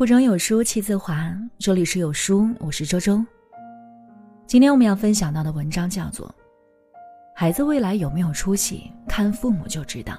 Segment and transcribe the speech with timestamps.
[0.00, 3.22] 腹中有书气自华，这里是有书，我是周周。
[4.46, 6.26] 今天我们要分享到的文章叫做
[7.36, 10.14] 《孩子未来有没有出息，看父母就知道》。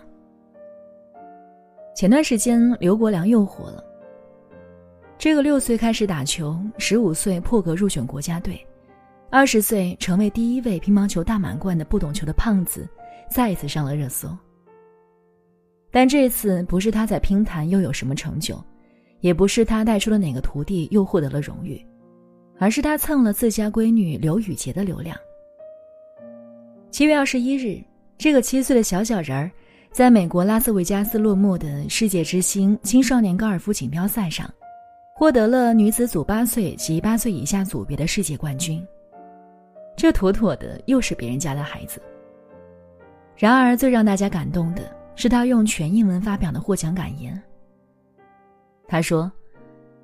[1.96, 3.84] 前段时间刘国梁又火了，
[5.18, 8.64] 这个六岁开始打球，十五岁破格入选国家队，
[9.32, 12.88] 二十岁成为第一位乒乓球大满贯的不懂球的胖子，
[13.32, 14.30] 再一次上了热搜。
[15.90, 18.64] 但这次不是他在乒坛又有什么成就，
[19.22, 21.84] 也不是他带出了哪个徒弟又获得了荣誉，
[22.60, 25.16] 而是他蹭了自家闺女刘雨洁的流量。
[26.90, 27.82] 七月二十一日，
[28.18, 29.50] 这个七岁的小小人儿，
[29.92, 34.52] 在美国拉斯维加斯落幕的世界之星青少年高尔夫锦标赛上，
[35.16, 38.86] 获得了女子组八岁及八岁以下组别的世界冠军。
[39.96, 42.02] 这妥妥的又是别人家的孩子。
[43.38, 45.02] 然而，最让大家感动的。
[45.14, 47.40] 是他用全英文发表的获奖感言。
[48.92, 49.32] 他说：“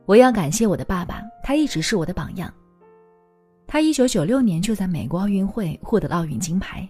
[0.08, 2.50] 我要感谢我的爸爸，他一直是我的榜样。
[3.68, 6.88] 他一九九六年就在美国奥运会获得奥运金牌。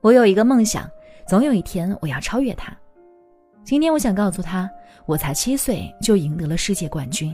[0.00, 0.90] 我有一个梦想，
[1.24, 2.76] 总有一天我要超越他。
[3.62, 4.68] 今天我想告诉他，
[5.06, 7.32] 我才七岁就赢得了世界冠军。”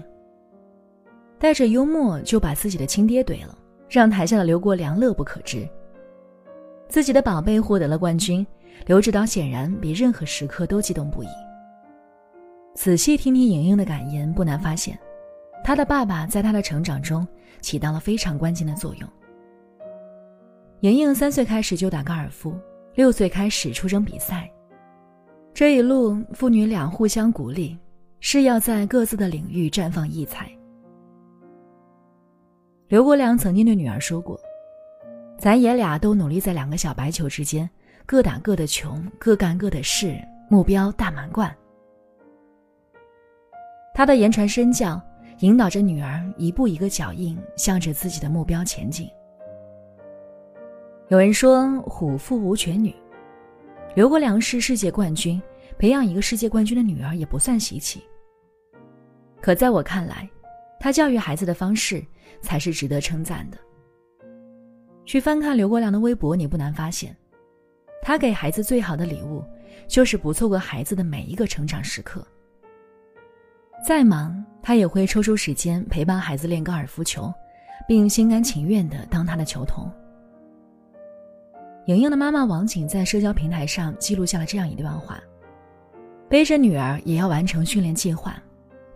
[1.41, 3.57] 带着幽默就把自己的亲爹怼了，
[3.89, 5.67] 让台下的刘国梁乐不可支。
[6.87, 8.47] 自己的宝贝获得了冠军。
[8.85, 11.29] 刘指导显然比任何时刻都激动不已。
[12.81, 14.97] 仔细听听莹莹的感言，不难发现，
[15.65, 17.27] 她的爸爸在她的成长中
[17.61, 19.09] 起到了非常关键的作用。
[20.83, 22.57] 莹莹三岁开始就打高尔夫，
[22.95, 24.49] 六岁开始出征比赛，
[25.53, 27.77] 这一路父女俩互相鼓励，
[28.21, 30.49] 是要在各自的领域绽放异彩。
[32.87, 34.39] 刘国梁曾经对女儿说过
[35.37, 37.69] ：“咱爷俩都努力在两个小白球之间。”
[38.07, 40.17] 各打各的穷，各干各的事，
[40.49, 41.53] 目标大满贯。
[43.99, 45.03] 他的言传身教，
[45.41, 49.11] 引导着女儿一步一个脚印，向着自己的目标前进。
[51.09, 52.95] 有人说“虎父无犬女”，
[53.97, 55.43] 刘国梁是世界冠军，
[55.81, 58.01] 培养一个世界冠军的女儿也不算稀奇。
[59.41, 60.31] 可在我看来，
[60.79, 62.01] 他教育孩子的方式
[62.41, 63.59] 才是值得称赞的。
[65.05, 67.13] 去翻看刘国梁的微博，你不难发现。
[68.01, 69.43] 他给孩子最好的礼物，
[69.89, 72.25] 就是不错过孩子的每一个成长时刻。
[73.85, 77.33] 再忙，他也会抽出时间陪伴孩子练高尔夫球，
[77.87, 79.91] 并心甘情愿的当他的球童。
[81.87, 85.19] 莹莹的妈妈王景在社交平台上记录下了这样一段话：
[86.29, 88.37] 背着女儿也要完成训练计划，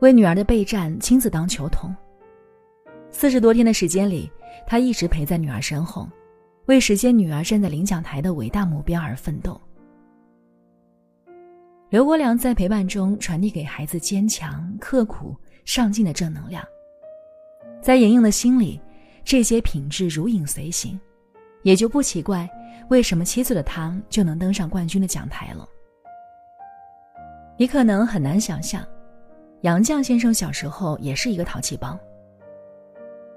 [0.00, 1.94] 为女儿的备战亲自当球童。
[3.10, 4.30] 四十多天的时间里，
[4.66, 6.06] 他一直陪在女儿身后。
[6.66, 9.60] 为实现女儿站在领奖台的伟大目标而奋斗。
[11.92, 15.36] 刘国梁在陪伴中传递给孩子坚强、刻苦、
[15.66, 16.64] 上进的正能量，
[17.82, 18.80] 在莹莹的心里，
[19.22, 20.98] 这些品质如影随形，
[21.64, 22.48] 也就不奇怪
[22.88, 25.68] 为什么七岁的他就能登上冠军的讲台了。
[27.58, 28.82] 你可能很难想象，
[29.60, 32.00] 杨绛先生小时候也是一个淘气包。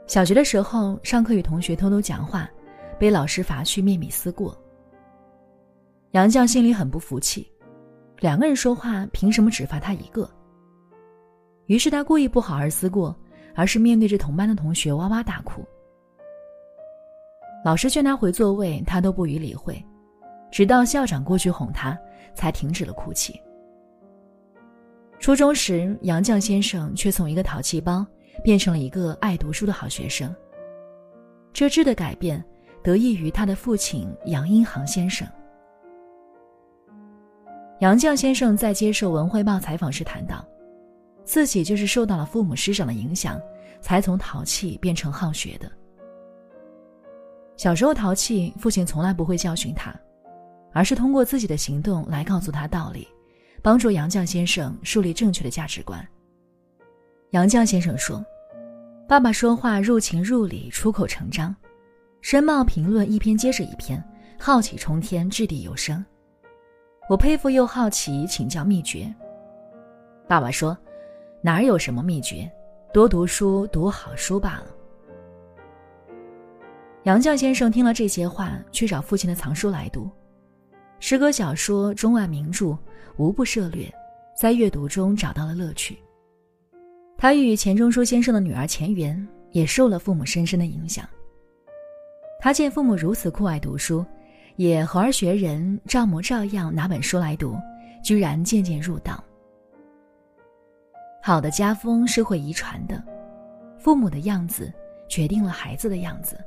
[0.08, 2.50] 小学的时候，上课与同学偷偷讲话。
[2.98, 4.58] 被老师罚去面笔思过。
[6.12, 7.52] 杨绛心里很不服气，
[8.20, 10.30] 两个人说话，凭什么只罚他一个？
[11.68, 13.16] 于是他故意不好好思过，
[13.54, 15.64] 而是面对着同班的同学哇哇大哭。
[17.64, 19.84] 老师劝他回座位，他都不予理会，
[20.52, 21.98] 直到校长过去哄他，
[22.34, 23.40] 才停止了哭泣。
[25.20, 28.06] 初中时，杨绛先生却从一个淘气包
[28.44, 30.34] 变成了一个爱读书的好学生。
[31.54, 32.44] 这质的改变。
[32.84, 35.28] 得益于他的父亲杨荫杭先生。
[37.80, 40.46] 杨绛先生在接受《文汇报》采访时谈到，
[41.26, 43.40] 自己就是受到了父母师长的影响，
[43.82, 45.70] 才从淘气变成好学的。
[47.58, 49.94] 小时候淘气，父亲从来不会教训他，
[50.72, 53.08] 而是通过自己的行动来告诉他道理，
[53.62, 56.06] 帮助杨绛先生树立正确的价值观。
[57.32, 58.26] 杨绛先生说
[59.06, 61.54] ：“爸爸说话入情入理，出口成章。”
[62.22, 64.02] 申报评论一篇接着一篇，
[64.40, 66.04] 好奇冲天，掷地有声。
[67.08, 69.14] 我佩服又好奇，请教秘诀。
[70.28, 70.76] 爸爸说
[71.40, 72.52] ：“哪儿有什么秘诀，
[72.92, 74.68] 多读书，读好书罢了。”
[77.04, 80.10] 杨绛先生听了这些话，去找父亲的藏书来读，
[81.00, 82.76] 诗歌、小说、中外名著，
[83.18, 83.94] 无不涉猎，
[84.36, 86.00] 在阅读中找到了乐趣。
[87.16, 91.08] 他与钱钟书先生的女儿钱媛也受了父母深深的影响。
[92.40, 94.04] 他见父母如此酷爱读书，
[94.56, 97.58] 也和而学人，照模照样拿本书来读，
[98.04, 99.24] 居然渐渐入道。
[101.22, 103.04] 好的家风是会遗传的，
[103.78, 104.72] 父母的样子
[105.10, 106.38] 决定了孩子的样子。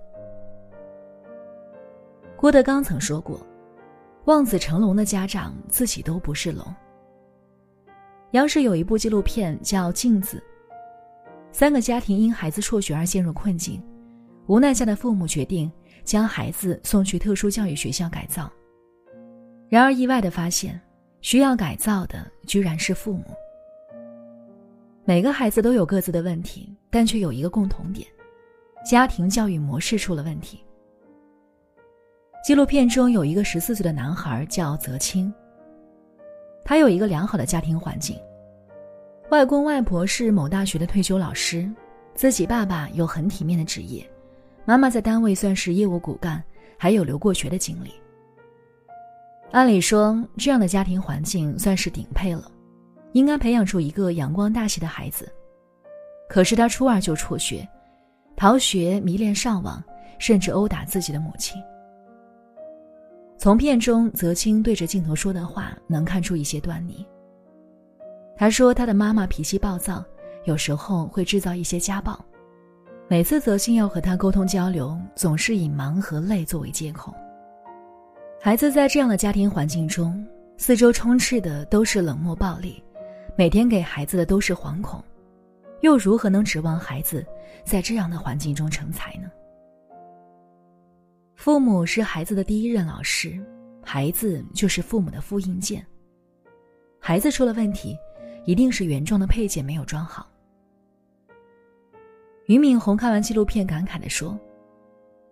[2.36, 3.44] 郭德纲曾说过
[4.26, 6.64] ：“望子成龙的家长自己都不是龙。”
[8.32, 10.36] 央视有一部纪录片叫《镜子》，
[11.50, 13.82] 三个家庭因孩子辍学而陷入困境，
[14.46, 15.70] 无奈下的父母决定
[16.08, 18.50] 将孩子送去特殊教育学校改造。
[19.68, 20.80] 然而意外的发现，
[21.20, 23.24] 需要改造的居然是父母。
[25.04, 28.08] 每个孩子都有各自的问题，但却有一个共同点：
[28.82, 30.64] 家庭教育模式出了问题。
[32.42, 35.30] 纪录片中有一个十四岁的男孩叫泽清。
[36.64, 38.18] 他有一个良好的家庭环境，
[39.28, 41.70] 外公外婆是某大学的退休老师，
[42.14, 44.10] 自己爸爸有很体面的职业，
[44.68, 46.44] 妈妈在单位算是业务骨干，
[46.76, 47.90] 还有留过学的经历。
[49.50, 52.52] 按理说，这样的家庭环境算是顶配了，
[53.12, 55.26] 应该培养出一个阳光大气的孩子。
[56.28, 57.66] 可是他初二就辍学，
[58.36, 59.82] 逃学、迷恋上网，
[60.18, 61.58] 甚至殴打自己的母亲。
[63.38, 67.06] 从片中泽清对着镜头说的话，能看出一些端倪。
[68.36, 70.04] 他说他的妈妈脾气暴躁，
[70.44, 72.22] 有时候会制造一些家暴。
[73.10, 77.14] 每次泽清要和他沟通交流，总是以忙和累作为借口。
[78.38, 80.22] 孩子在这样的家庭环境中，
[80.58, 82.84] 四周充斥的都是冷漠暴力，
[83.34, 85.02] 每天给孩子的都是惶恐，
[85.80, 87.24] 又如何能指望孩子
[87.64, 89.30] 在这样的环境中成才呢？
[91.34, 93.42] 父母是孩子的第一任老师，
[93.82, 95.82] 孩子就是父母的复印件。
[97.00, 97.96] 孩子出了问题，
[98.44, 100.28] 一定是原装的配件没有装好。
[102.48, 104.38] 俞敏洪看完纪录片感慨地说：“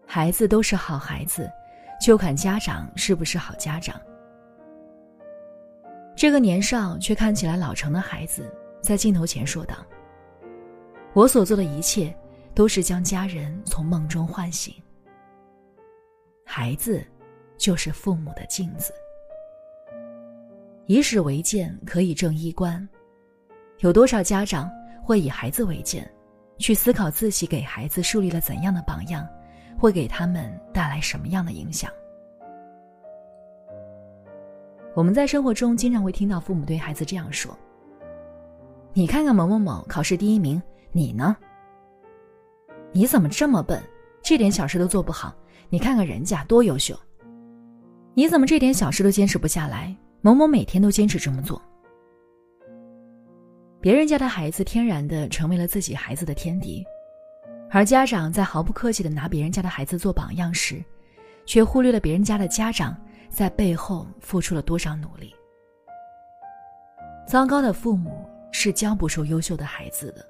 [0.06, 1.50] 孩子都是好孩子，
[1.98, 3.98] 就看家长是不是好家长。”
[6.14, 9.76] 这个年少却看起来老成的孩子，在镜头前说道
[11.14, 12.14] ：“我所做的一切，
[12.54, 14.74] 都是将家人从梦中唤醒。”
[16.44, 17.02] 孩子，
[17.56, 18.92] 就是父母的镜子。
[20.84, 22.86] 以史为鉴，可以正衣冠。
[23.78, 24.70] 有多少家长
[25.02, 26.06] 会以孩子为鉴，
[26.58, 29.26] 去思考自己给孩子树立了怎样的榜样，
[29.78, 31.90] 会给他们带来什么样的影响？
[34.94, 37.56] 我们在生活中经常会听到父母对孩子这样说
[38.94, 40.62] ：“你看看某某某考试第一名，
[40.92, 41.36] 你呢？
[42.92, 43.82] 你怎么这么笨，
[44.22, 45.34] 这点小事都做不好？”
[45.68, 46.96] 你看看人家多优秀，
[48.14, 49.94] 你怎么这点小事都坚持不下来？
[50.20, 51.60] 某某每天都坚持这么做。
[53.86, 56.84] 别人家的孩子天然的成为了自己孩子的天敌，
[57.70, 60.82] 而家长在毫不客气的拿别人家的孩子做榜样时，
[61.44, 65.32] 却忽略了别人家的家长在背后付出了多少努力。
[67.28, 70.26] 糟糕的父母是教不出优秀的孩子的。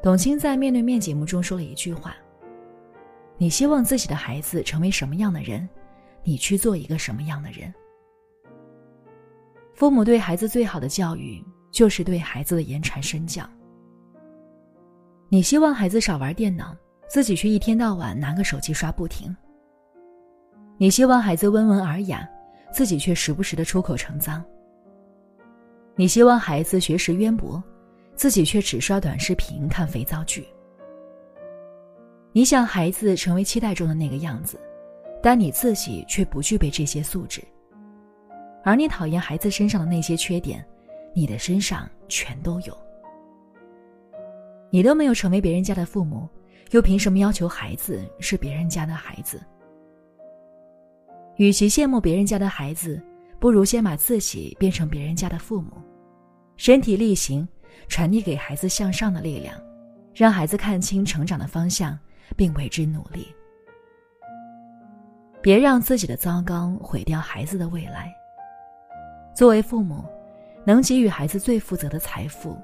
[0.00, 2.14] 董卿在《面对面》节目中说了一句话。
[3.38, 5.68] 你希望自己的孩子成为什么样的人，
[6.22, 7.74] 你去做一个什么样的人。
[9.80, 13.48] 父母对孩子最好的教育，就是对孩子的言传身教。
[15.30, 16.76] 你希望孩子少玩电脑，
[17.08, 19.34] 自己却一天到晚拿个手机刷不停。
[20.76, 22.28] 你希望孩子温文尔雅，
[22.70, 24.44] 自己却时不时的出口成脏。
[25.96, 27.62] 你希望孩子学识渊博，
[28.14, 30.46] 自己却只刷短视频、看肥皂剧。
[32.32, 34.60] 你想孩子成为期待中的那个样子，
[35.22, 37.42] 但你自己却不具备这些素质。
[38.62, 40.64] 而你讨厌孩子身上的那些缺点，
[41.14, 42.76] 你的身上全都有。
[44.70, 46.28] 你都没有成为别人家的父母，
[46.70, 49.40] 又凭什么要求孩子是别人家的孩子？
[51.36, 53.02] 与其羡慕别人家的孩子，
[53.38, 55.72] 不如先把自己变成别人家的父母，
[56.56, 57.48] 身体力行，
[57.88, 59.54] 传递给孩子向上的力量，
[60.14, 61.98] 让孩子看清成长的方向。
[62.36, 63.26] 并为之努力，
[65.42, 68.14] 别让自己的糟糕毁掉孩子的未来。
[69.34, 70.04] 作为父母，
[70.64, 72.56] 能给予孩子最负责的财富，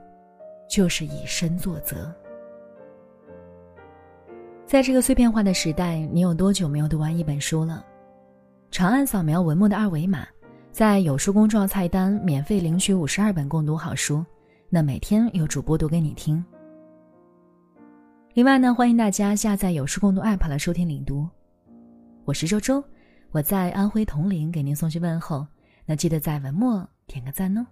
[0.69, 2.13] 就是以身作则。
[4.67, 7.85] 在这个碎片化的时代，你有多久没有读完一本书了？
[8.71, 10.27] 长按扫描文末的二维码，
[10.73, 14.25] 在有书公众号菜单免费领取五十二本共读好书，
[14.69, 16.45] 那每天有主播读给你听。
[18.35, 21.27] 另外呢，欢迎大家下载有书共读 App 来收听领读。
[22.25, 22.85] 我是周周，
[23.31, 25.47] 我在安徽铜陵给您送去问候。
[25.87, 27.67] 那记得在文末点个赞哦。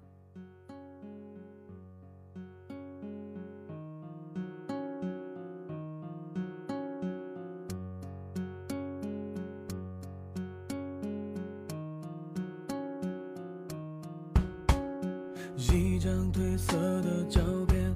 [15.76, 17.92] 一张褪色的照片，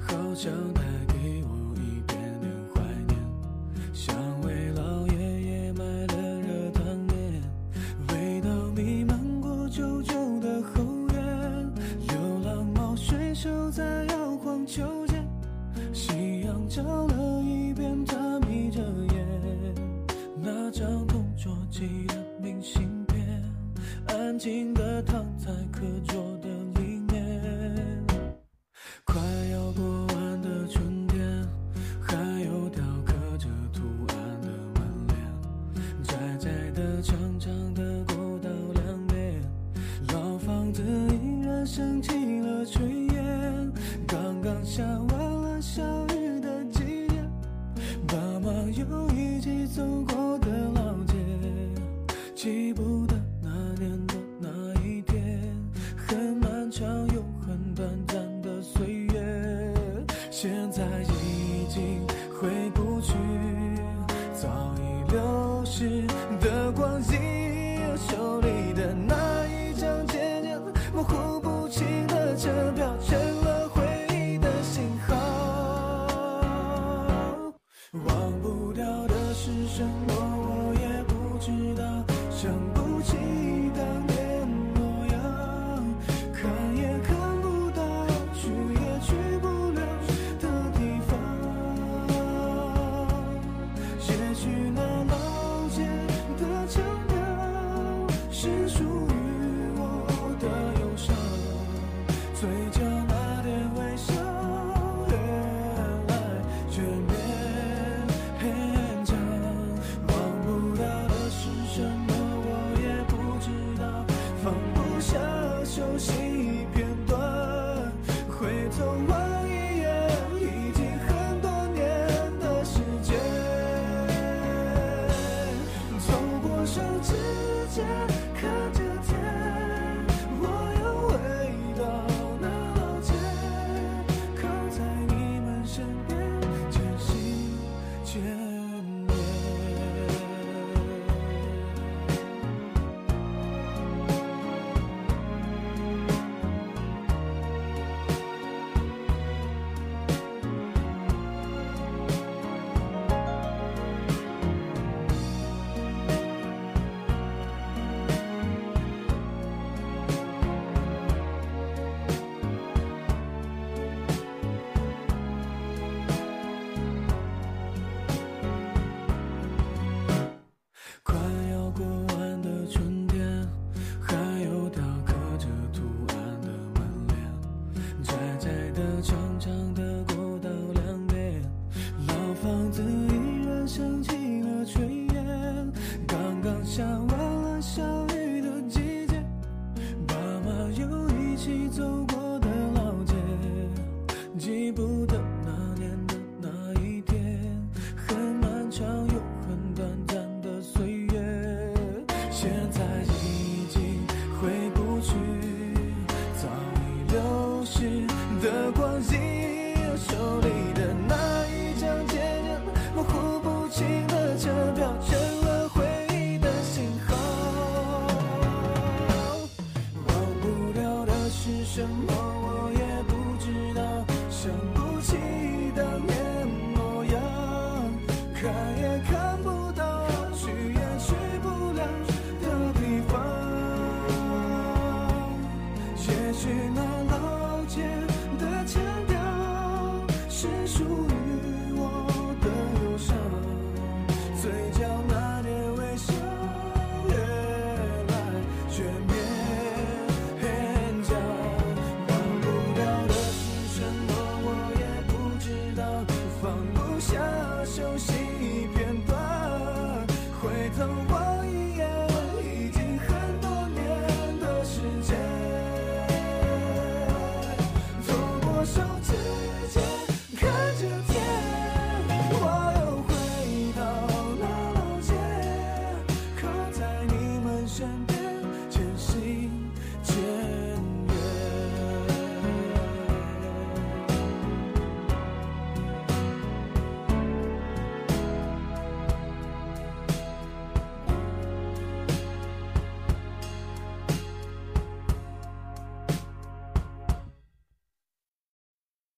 [0.00, 1.13] 好像那个。
[16.74, 18.80] 笑了一遍他眯着
[19.14, 19.74] 眼
[20.42, 23.24] 那张同桌寄的明信片
[24.08, 26.48] 安静的躺在课桌的
[26.80, 28.04] 里面。
[29.04, 29.84] 快要过
[30.16, 31.48] 完的春天
[32.00, 38.50] 还有雕刻着图案的门帘窄窄的长长的过道
[38.82, 39.40] 两边
[40.12, 43.72] 老房子依然升起了炊烟
[44.08, 46.03] 刚刚下完了小